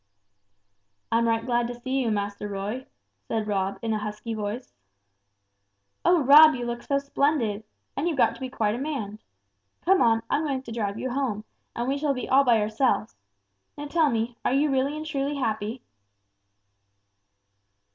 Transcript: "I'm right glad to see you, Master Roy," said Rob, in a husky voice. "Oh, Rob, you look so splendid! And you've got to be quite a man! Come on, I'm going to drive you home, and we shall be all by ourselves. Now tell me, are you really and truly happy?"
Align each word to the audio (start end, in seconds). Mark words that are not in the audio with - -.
"I'm 1.11 1.27
right 1.27 1.45
glad 1.45 1.67
to 1.67 1.79
see 1.79 1.99
you, 2.01 2.09
Master 2.09 2.47
Roy," 2.47 2.87
said 3.27 3.45
Rob, 3.45 3.77
in 3.83 3.93
a 3.93 3.99
husky 3.99 4.33
voice. 4.33 4.73
"Oh, 6.03 6.23
Rob, 6.23 6.55
you 6.55 6.65
look 6.65 6.81
so 6.81 6.97
splendid! 6.97 7.63
And 7.95 8.07
you've 8.07 8.17
got 8.17 8.33
to 8.33 8.41
be 8.41 8.49
quite 8.49 8.73
a 8.73 8.79
man! 8.79 9.19
Come 9.85 10.01
on, 10.01 10.23
I'm 10.27 10.43
going 10.43 10.63
to 10.63 10.71
drive 10.71 10.97
you 10.97 11.11
home, 11.11 11.43
and 11.75 11.87
we 11.87 11.99
shall 11.99 12.15
be 12.15 12.27
all 12.27 12.43
by 12.43 12.59
ourselves. 12.59 13.15
Now 13.77 13.85
tell 13.85 14.09
me, 14.09 14.35
are 14.43 14.53
you 14.53 14.71
really 14.71 14.97
and 14.97 15.05
truly 15.05 15.35
happy?" 15.35 15.83